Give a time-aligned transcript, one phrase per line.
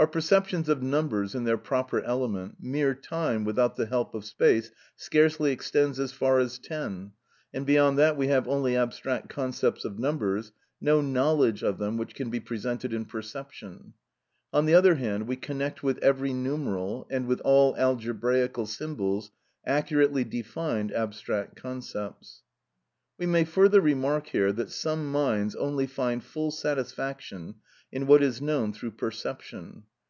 [0.00, 4.70] Our perceptions of numbers in their proper element, mere time, without the help of space,
[4.94, 7.14] scarcely extends as far as ten,
[7.52, 12.14] and beyond that we have only abstract concepts of numbers, no knowledge of them which
[12.14, 13.94] can be presented in perception.
[14.52, 19.32] On the other hand, we connect with every numeral, and with all algebraical symbols,
[19.66, 22.44] accurately defined abstract concepts.
[23.18, 27.56] We may further remark here that some minds only find full satisfaction
[27.90, 29.82] in what is known through perception.